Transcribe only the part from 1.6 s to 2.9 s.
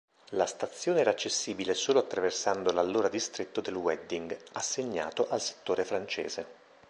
solo attraversando